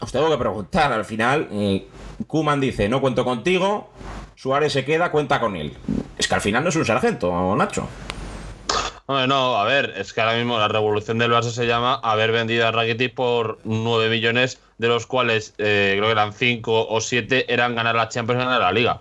[0.00, 1.86] Os tengo que preguntar, al final, eh,
[2.26, 3.90] Kuman dice, no cuento contigo,
[4.42, 5.72] Suárez se queda, cuenta con él.
[6.18, 7.88] Es que al final no es un sargento, Nacho.
[9.06, 12.32] Hombre, no, a ver, es que ahora mismo la revolución del Barça se llama haber
[12.32, 17.00] vendido a Rakitic por 9 millones, de los cuales eh, creo que eran 5 o
[17.00, 19.00] 7 eran ganar la Champions y ganar la Liga.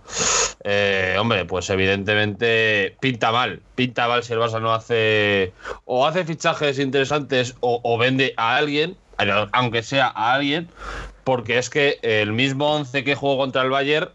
[0.64, 5.54] Eh, hombre, pues evidentemente pinta mal, pinta mal si el Barça no hace
[5.86, 8.96] o hace fichajes interesantes o, o vende a alguien,
[9.54, 10.70] aunque sea a alguien,
[11.24, 14.12] porque es que el mismo 11 que jugó contra el Bayern,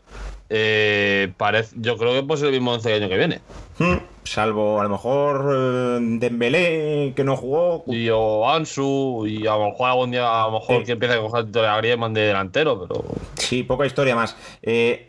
[0.48, 3.40] eh, parece, yo creo que pues el mismo 11 que el año que viene.
[3.78, 7.84] Hmm, Salvo a lo mejor eh, Dembélé, que no jugó.
[7.86, 10.84] Y o Ansu, y a lo mejor algún día, a lo mejor Sí.
[10.84, 13.04] que empiece a coger el titular a Griezmann de delantero, pero.
[13.34, 14.36] Sí, poca historia más.
[14.62, 15.08] Eh,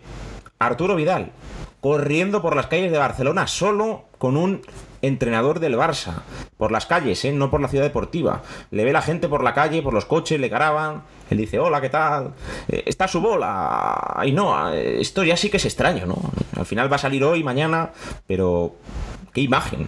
[0.60, 1.32] Arturo Vidal,
[1.82, 4.62] corriendo por las calles de Barcelona solo con un
[5.02, 6.22] entrenador del Barça.
[6.58, 7.32] Por las calles, ¿eh?
[7.32, 8.42] no por la ciudad deportiva.
[8.72, 11.04] Le ve la gente por la calle, por los coches, le graban.
[11.30, 12.34] Él dice, hola, ¿qué tal?
[12.68, 14.22] Eh, está su bola.
[14.26, 16.18] Y no, eh, esto ya sí que es extraño, ¿no?
[16.56, 17.92] Al final va a salir hoy, mañana,
[18.26, 18.76] pero...
[19.34, 19.88] ¡Qué imagen!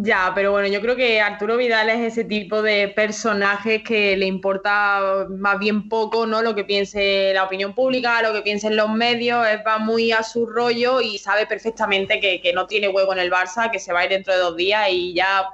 [0.00, 4.24] Ya, pero bueno, yo creo que Arturo Vidal es ese tipo de personaje que le
[4.24, 6.40] importa más bien poco, ¿no?
[6.40, 10.22] Lo que piense la opinión pública, lo que piensen los medios, él va muy a
[10.22, 13.92] su rollo y sabe perfectamente que, que no tiene huevo en el Barça, que se
[13.92, 15.44] va a ir dentro de dos días y ya,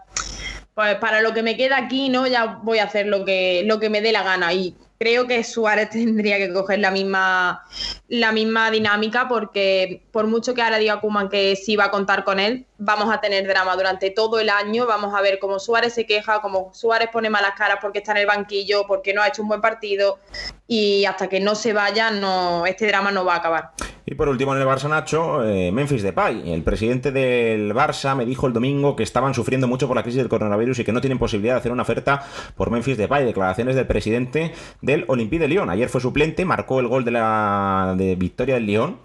[0.72, 2.28] pues para lo que me queda aquí, ¿no?
[2.28, 5.42] Ya voy a hacer lo que, lo que me dé la gana y creo que
[5.42, 7.64] Suárez tendría que coger la misma,
[8.06, 12.22] la misma dinámica porque por mucho que ahora diga Kuman que sí va a contar
[12.22, 14.86] con él, vamos a tener drama durante todo el año.
[14.86, 18.18] Vamos a ver cómo Suárez se queja, cómo Suárez pone malas caras porque está en
[18.18, 20.18] el banquillo, porque no ha hecho un buen partido.
[20.66, 23.70] Y hasta que no se vaya, no, este drama no va a acabar.
[24.06, 26.52] Y por último en el Barça Nacho, eh, Memphis Depay.
[26.52, 30.18] El presidente del Barça me dijo el domingo que estaban sufriendo mucho por la crisis
[30.18, 32.24] del coronavirus y que no tienen posibilidad de hacer una oferta
[32.56, 33.26] por Memphis Depay.
[33.26, 35.68] Declaraciones del presidente del Olympique de Lyon.
[35.68, 38.98] Ayer fue suplente, marcó el gol de la de victoria del Lyon.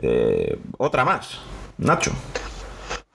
[0.00, 1.38] Eh, otra más.
[1.76, 2.12] Nacho.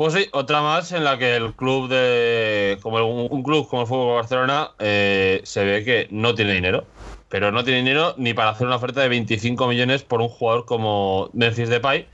[0.02, 2.80] Pues sí, otra más en la que el club de.
[2.82, 6.86] como un club como el Fútbol Barcelona eh, se ve que no tiene dinero.
[7.30, 10.66] Pero no tiene dinero ni para hacer una oferta de 25 millones por un jugador
[10.66, 12.08] como Memphis Depay,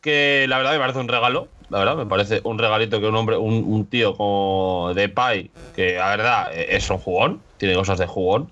[0.00, 1.48] que la verdad me parece un regalo.
[1.70, 5.94] La verdad, me parece un regalito que un hombre, un, un tío como Depay, que
[5.94, 8.48] la verdad eh, es un jugón, tiene cosas de jugón,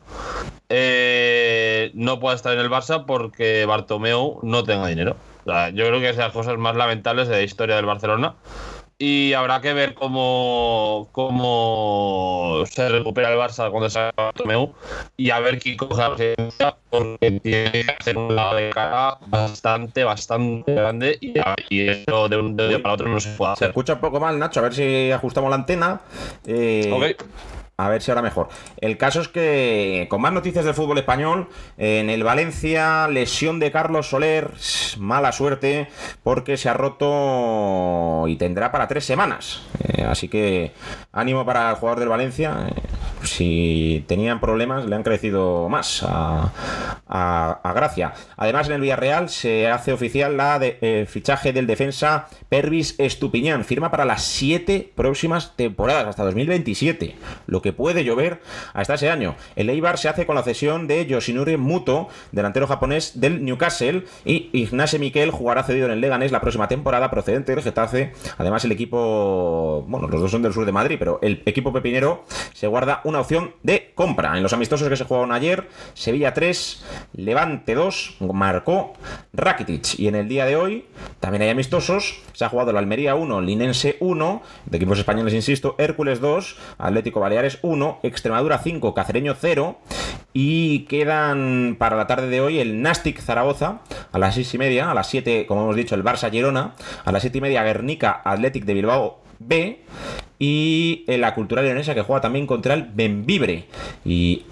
[0.69, 5.15] eh, no pueda estar en el Barça porque Bartomeu no tenga dinero.
[5.45, 7.87] O sea, yo creo que es de las cosas más lamentables de la historia del
[7.87, 8.35] Barcelona.
[9.05, 14.73] Y habrá que ver cómo, cómo se recupera el Barça cuando salga Bartomeu
[15.17, 19.19] y a ver quién coge la presidencia porque tiene que hacer un lado de cara
[19.27, 21.35] bastante, bastante grande y,
[21.69, 23.69] y eso de un día para otro no se puede Se hacer.
[23.71, 24.61] escucha un poco mal, Nacho.
[24.61, 26.01] A ver si ajustamos la antena.
[26.47, 27.25] Eh, Ok.
[27.85, 28.49] A ver si ahora mejor.
[28.81, 33.73] El caso es que, con más noticias del fútbol español, en el Valencia, lesión de
[33.73, 34.51] Carlos Soler,
[34.99, 35.89] mala suerte,
[36.23, 39.63] porque se ha roto y tendrá para tres semanas.
[39.89, 40.73] Eh, así que
[41.13, 42.69] ánimo para el jugador del Valencia.
[42.69, 42.81] eh,
[43.25, 46.51] si tenían problemas, le han crecido más a,
[47.09, 48.13] a- Gracia.
[48.37, 53.65] Además, en el Villarreal se hace oficial la de, eh, fichaje del defensa Pervis Estupiñán.
[53.65, 57.17] Firma para las siete próximas temporadas, hasta 2027.
[57.47, 58.41] Lo que puede llover
[58.73, 59.37] hasta ese año.
[59.57, 64.51] El Eibar se hace con la cesión de Yoshinori Muto, delantero japonés del Newcastle, y
[64.53, 68.13] Ignace Miquel jugará cedido en el Leganés la próxima temporada, procedente del Getafe.
[68.39, 72.25] Además, el equipo, bueno, los dos son del sur de Madrid, pero el equipo pepinero
[72.53, 74.37] se guarda una opción de compra.
[74.37, 78.95] En los amistosos que se jugaron ayer, Sevilla 3, Levante 2, marcó
[79.33, 79.99] Rakitic.
[79.99, 80.87] Y en el día de hoy,
[81.21, 85.75] también hay amistosos, se ha jugado el Almería 1, Linense 1, de equipos españoles, insisto,
[85.79, 89.79] Hércules 2, Atlético Baleares 1, Extremadura 5, Cacereño 0,
[90.33, 93.81] y quedan para la tarde de hoy el Nastic Zaragoza
[94.13, 97.13] a las 6 y media, a las 7, como hemos dicho, el Barça Girona, a
[97.13, 99.81] las 7 y media Guernica Athletic de Bilbao B
[100.39, 103.67] y la Cultural Leonesa que juega también contra el Benvibre.
[104.05, 104.45] Y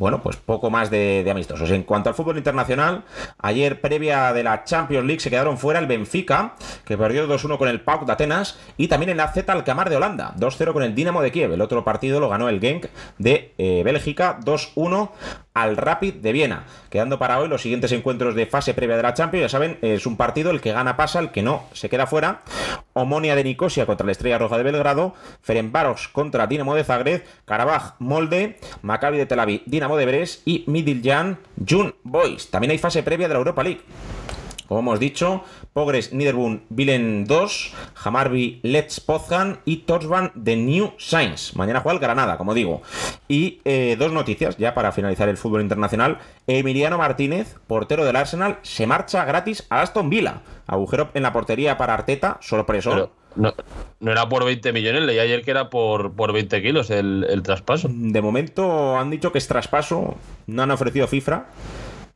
[0.00, 1.70] bueno, pues poco más de, de amistosos.
[1.70, 3.04] En cuanto al fútbol internacional,
[3.36, 6.54] ayer previa de la Champions League se quedaron fuera el Benfica,
[6.86, 10.34] que perdió 2-1 con el PAOK de Atenas, y también el AZ Alkmaar de Holanda,
[10.38, 11.52] 2-0 con el Dinamo de Kiev.
[11.52, 12.86] El otro partido lo ganó el Genk
[13.18, 15.10] de eh, Bélgica, 2-1
[15.54, 16.64] al Rapid de Viena.
[16.90, 20.06] Quedando para hoy los siguientes encuentros de fase previa de la Champions, ya saben, es
[20.06, 22.42] un partido, el que gana pasa, el que no se queda fuera.
[22.92, 27.94] Omonia de Nicosia contra la Estrella Roja de Belgrado, Ferencváros contra Dinamo de Zagreb, Karabaj
[27.98, 32.50] Molde, Maccabi de Tel Aviv, Dinamo de Brest y Midiljan Jun Boys.
[32.50, 33.82] También hay fase previa de la Europa League.
[34.70, 41.54] Como hemos dicho, Pogres Niederbun Vilen 2, Hamarby Let's Poznan y Torsban de New Saints.
[41.54, 42.82] Mañana juega el Granada, como digo.
[43.28, 46.18] Y eh, dos noticias ya para finalizar el fútbol internacional.
[46.48, 50.42] Emiliano Martínez, portero del Arsenal, se marcha gratis a Aston Villa.
[50.66, 52.94] Agujero en la portería para Arteta, sorpresón.
[52.94, 53.54] Pero no,
[54.00, 57.42] no era por 20 millones, leí ayer que era por, por 20 kilos el, el
[57.42, 57.88] traspaso.
[57.90, 60.16] De momento han dicho que es traspaso,
[60.48, 61.46] no han ofrecido cifra.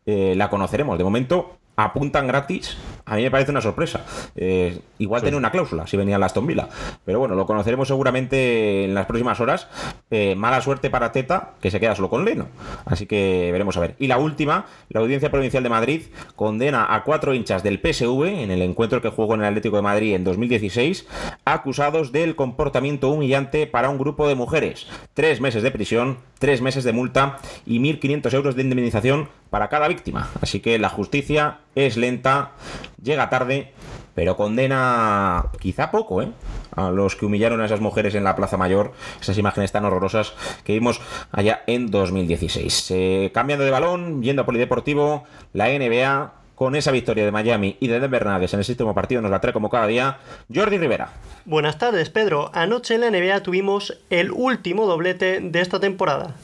[0.07, 0.99] Eh, la conoceremos.
[0.99, 2.77] De momento apuntan gratis.
[3.07, 4.05] A mí me parece una sorpresa.
[4.37, 5.25] Eh, igual Sí.
[5.27, 6.69] tiene una cláusula si venía a Aston Villa.
[7.05, 9.69] Pero bueno, lo conoceremos seguramente en las próximas horas.
[10.11, 12.47] Eh, mala suerte para Teta, que se queda solo con Leno.
[12.87, 13.95] Así que veremos a ver.
[13.99, 16.03] Y la última, la Audiencia Provincial de Madrid
[16.37, 19.83] condena a cuatro hinchas del PSV en el encuentro que jugó en el Atlético de
[19.83, 21.07] Madrid en 2016,
[21.45, 24.87] acusados del comportamiento humillante para un grupo de mujeres.
[25.15, 29.87] Tres meses de prisión, tres meses de multa y 1.500 euros de indemnización para cada
[29.87, 30.29] víctima.
[30.41, 32.55] Así que la justicia es lenta,
[33.01, 33.73] llega tarde,
[34.13, 36.33] pero condena quizá poco, ¿eh?
[36.75, 40.33] A los que humillaron a esas mujeres en la Plaza Mayor, esas imágenes tan horrorosas
[40.65, 42.91] que vimos allá en 2016.
[42.91, 47.87] Eh, cambiando de balón, yendo a Polideportivo, la NBA con esa victoria de Miami y
[47.87, 50.19] de Denver Nuggets en el séptimo partido nos la trae como cada día
[50.53, 51.11] Jordi Rivera.
[51.45, 52.51] Buenas tardes, Pedro.
[52.55, 56.35] Anoche en la NBA tuvimos el último doblete de esta temporada.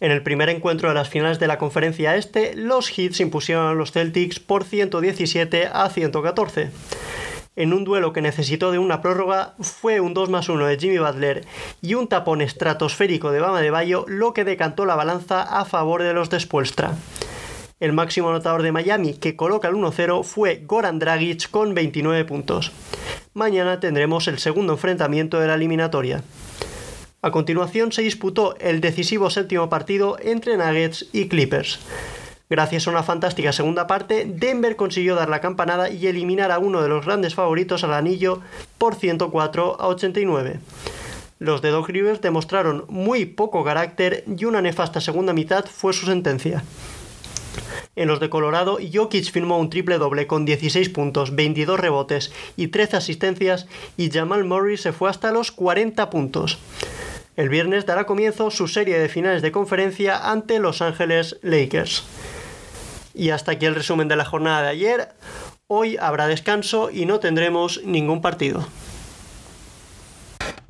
[0.00, 3.74] En el primer encuentro de las finales de la conferencia este, los Heats impusieron a
[3.74, 6.70] los Celtics por 117 a 114.
[7.54, 10.98] En un duelo que necesitó de una prórroga, fue un 2 más 1 de Jimmy
[10.98, 11.44] Butler
[11.82, 16.02] y un tapón estratosférico de Bama de Bayo lo que decantó la balanza a favor
[16.02, 16.92] de los de.
[17.78, 22.72] El máximo anotador de Miami que coloca el 1-0 fue Goran Dragic con 29 puntos.
[23.34, 26.22] mañana tendremos el segundo enfrentamiento de la eliminatoria.
[27.22, 31.78] A continuación se disputó el decisivo séptimo partido entre Nuggets y Clippers.
[32.48, 36.80] Gracias a una fantástica segunda parte, Denver consiguió dar la campanada y eliminar a uno
[36.80, 38.40] de los grandes favoritos al anillo
[38.78, 40.60] por 104 a 89.
[41.38, 46.06] Los de Doc Rivers demostraron muy poco carácter y una nefasta segunda mitad fue su
[46.06, 46.64] sentencia.
[47.96, 52.68] En los de Colorado, Jokic firmó un triple doble con 16 puntos, 22 rebotes y
[52.68, 53.66] 13 asistencias
[53.98, 56.58] y Jamal Murray se fue hasta los 40 puntos.
[57.36, 62.04] El viernes dará comienzo su serie de finales de conferencia ante Los Ángeles Lakers.
[63.14, 65.08] Y hasta aquí el resumen de la jornada de ayer.
[65.68, 68.66] Hoy habrá descanso y no tendremos ningún partido.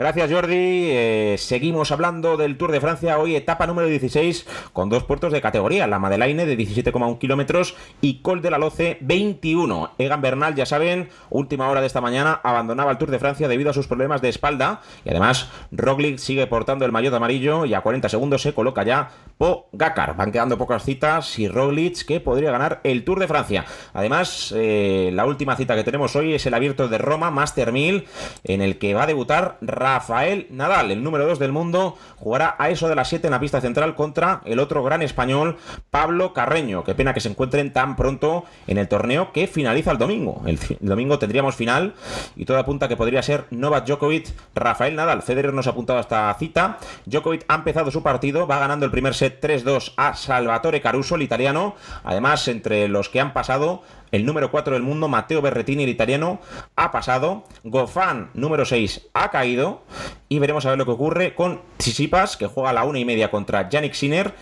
[0.01, 0.55] Gracias Jordi.
[0.57, 3.19] Eh, seguimos hablando del Tour de Francia.
[3.19, 5.87] Hoy etapa número 16 con dos puertos de categoría.
[5.87, 9.91] La Madeleine de 17,1 kilómetros y Col de la Loce 21.
[9.99, 13.69] Egan Bernal, ya saben, última hora de esta mañana abandonaba el Tour de Francia debido
[13.69, 14.81] a sus problemas de espalda.
[15.05, 19.11] Y además Roglic sigue portando el maillot amarillo y a 40 segundos se coloca ya
[19.37, 20.17] Pogacar.
[20.17, 23.67] Van quedando pocas citas y Roglic que podría ganar el Tour de Francia.
[23.93, 28.07] Además, eh, la última cita que tenemos hoy es el abierto de Roma, Master 1000,
[28.45, 29.59] en el que va a debutar
[29.95, 33.41] Rafael Nadal, el número 2 del mundo, jugará a eso de las 7 en la
[33.41, 35.57] pista central contra el otro gran español,
[35.91, 36.85] Pablo Carreño.
[36.85, 40.43] Qué pena que se encuentren tan pronto en el torneo que finaliza el domingo.
[40.47, 41.95] El, domingo tendríamos final
[42.37, 45.23] y todo apunta que podría ser Novak Djokovic, Rafael Nadal.
[45.23, 46.79] Federer nos ha apuntado a esta cita.
[47.07, 51.23] Djokovic ha empezado su partido, va ganando el primer set 3-2 a Salvatore Caruso, el
[51.23, 51.75] italiano.
[52.05, 56.41] Además, entre los que han pasado, el número 4 del mundo, Matteo Berretini, el italiano,
[56.77, 57.45] ha pasado.
[57.65, 59.83] Gofán, número 6, ha caído.
[60.29, 63.05] Y veremos a ver lo que ocurre con Tsitsipas, que juega a la una y
[63.05, 64.35] media contra Yannick Sinner.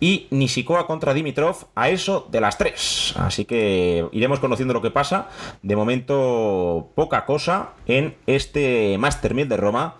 [0.00, 3.14] Y Nishikoa contra Dimitrov a eso de las 3.
[3.18, 5.28] Así que iremos conociendo lo que pasa.
[5.62, 9.96] De momento, poca cosa en este Master 1000 de Roma.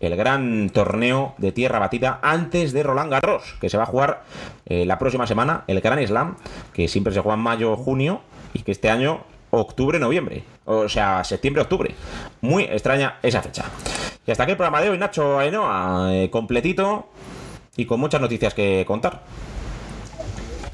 [0.00, 4.24] El gran torneo de tierra batida antes de Roland Garros, que se va a jugar
[4.64, 6.36] eh, la próxima semana, el Gran Slam,
[6.72, 8.22] que siempre se juega en mayo junio
[8.54, 10.44] y que este año octubre-noviembre.
[10.64, 11.94] O sea, septiembre-octubre.
[12.40, 13.64] Muy extraña esa fecha.
[14.26, 17.08] Y hasta aquí el programa de hoy, Nacho Ainhoa, eh, completito
[17.76, 19.22] y con muchas noticias que contar.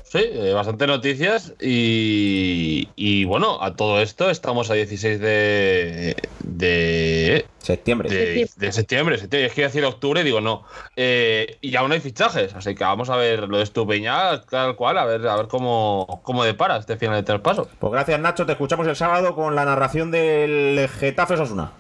[0.09, 7.47] Sí, eh, bastante noticias y, y bueno, a todo esto estamos a 16 de, de,
[7.59, 8.09] Septiembre.
[8.09, 9.49] de, de septiembre, septiembre.
[9.49, 10.62] Es que iba a decir octubre, digo no.
[10.95, 14.77] Eh, y aún no hay fichajes, así que vamos a ver lo de Estupeña, tal
[14.77, 17.69] cual, a ver, a ver cómo, cómo depara este final de traspaso.
[17.81, 18.47] Pues gracias, Nacho.
[18.47, 21.73] Te escuchamos el sábado con la narración del Getafe Osasuna.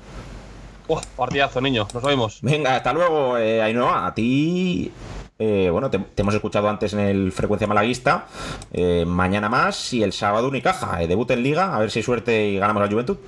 [0.88, 2.38] Uf, partidazo, niño, nos vemos.
[2.42, 4.08] Venga, hasta luego, eh, Ainhoa.
[4.08, 4.92] A ti.
[5.38, 8.26] Eh, bueno, te, te hemos escuchado antes en el Frecuencia Malaguista.
[8.72, 11.02] Eh, mañana más y el sábado Unicaja.
[11.02, 11.74] Eh, debut en Liga.
[11.74, 13.18] A ver si hay suerte y ganamos la Juventud.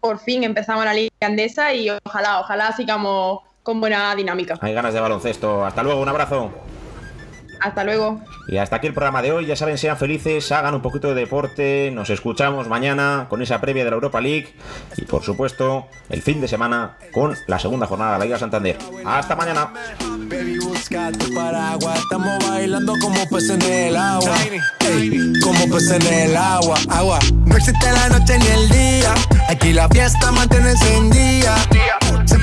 [0.00, 4.58] Por fin empezamos la Liga Andesa y ojalá, ojalá sigamos con buena dinámica.
[4.60, 5.64] Hay ganas de baloncesto.
[5.64, 6.50] Hasta luego, un abrazo.
[7.60, 8.20] Hasta luego.
[8.48, 9.46] Y hasta aquí el programa de hoy.
[9.46, 11.90] Ya saben, sean felices, hagan un poquito de deporte.
[11.92, 14.54] Nos escuchamos mañana con esa previa de la Europa League.
[14.96, 18.78] Y por supuesto, el fin de semana con la segunda jornada de la Liga Santander.
[19.04, 19.72] Hasta mañana.
[20.28, 21.98] Baby, busca tu paraguas.
[21.98, 24.34] Estamos bailando como peces en el agua.
[25.42, 26.76] Como peces en el agua.
[26.88, 27.18] Agua.
[27.44, 29.14] No existe la noche ni el día.
[29.48, 31.56] Aquí la fiesta mantiene encendida.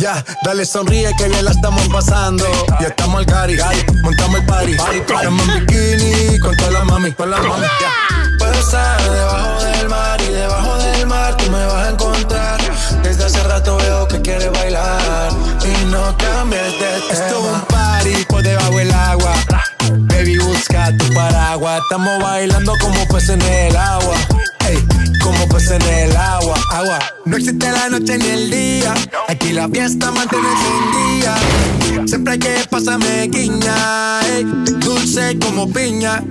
[0.00, 2.46] Ya, dale sonríe que bien la estamos pasando.
[2.80, 3.58] Ya estamos al cari,
[4.02, 4.72] montamos el party.
[4.72, 7.66] Estamos en bikini con toda la mami, con la mami.
[7.78, 8.38] ya.
[8.38, 12.60] Puedo estar debajo del mar y debajo del mar tú me vas a encontrar.
[13.02, 15.32] Desde hace rato veo que quieres bailar
[15.64, 17.12] y no cambies de tema.
[17.12, 19.34] Esto es un party por debajo del agua.
[19.90, 21.82] Baby, busca tu paraguas.
[21.82, 24.16] Estamos bailando como peces en el agua.
[24.66, 24.78] Ey,
[25.22, 26.54] como peces en el agua.
[26.72, 26.98] Agua.
[27.24, 28.94] No existe la noche ni el día.
[29.28, 32.06] Aquí la fiesta mantiene encendida.
[32.06, 34.20] Siempre hay que pasarme guiña.
[34.26, 34.44] ey,
[34.78, 36.22] dulce como piña.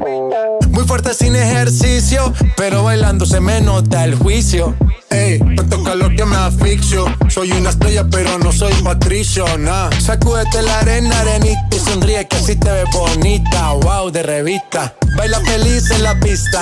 [0.70, 4.76] Muy fuerte sin ejercicio, pero bailando se me nota el juicio.
[5.10, 7.06] Ey, tanto calor que me asfixio.
[7.30, 9.90] Soy una estrella, pero no soy patricio, nah.
[10.00, 13.74] Sacúdete la arena, arenita y sonríe que así te ves bonita.
[13.74, 14.94] Wow, de revista.
[15.16, 16.62] Baila feliz en la pista.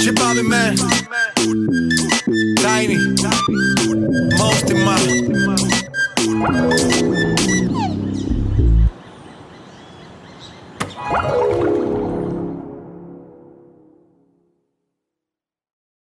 [0.00, 0.76] She probably man.
[2.56, 2.96] Tiny.
[4.38, 4.96] Most of my.